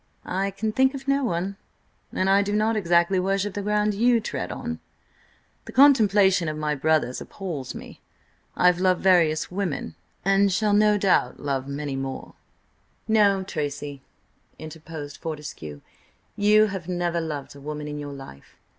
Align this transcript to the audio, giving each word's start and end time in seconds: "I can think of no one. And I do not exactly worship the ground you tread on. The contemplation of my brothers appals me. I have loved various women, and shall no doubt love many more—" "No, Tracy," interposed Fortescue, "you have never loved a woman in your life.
"I 0.25 0.49
can 0.49 0.71
think 0.71 0.95
of 0.95 1.07
no 1.07 1.23
one. 1.23 1.57
And 2.11 2.27
I 2.27 2.41
do 2.41 2.53
not 2.53 2.75
exactly 2.75 3.19
worship 3.19 3.53
the 3.53 3.61
ground 3.61 3.93
you 3.93 4.19
tread 4.19 4.51
on. 4.51 4.79
The 5.65 5.71
contemplation 5.71 6.47
of 6.47 6.57
my 6.57 6.73
brothers 6.73 7.21
appals 7.21 7.75
me. 7.75 8.01
I 8.55 8.65
have 8.65 8.79
loved 8.79 9.03
various 9.03 9.51
women, 9.51 9.93
and 10.25 10.51
shall 10.51 10.73
no 10.73 10.97
doubt 10.97 11.39
love 11.39 11.67
many 11.67 11.95
more—" 11.95 12.33
"No, 13.07 13.43
Tracy," 13.43 14.01
interposed 14.57 15.17
Fortescue, 15.17 15.81
"you 16.35 16.65
have 16.65 16.87
never 16.87 17.21
loved 17.21 17.55
a 17.55 17.61
woman 17.61 17.87
in 17.87 17.99
your 17.99 18.13
life. 18.13 18.55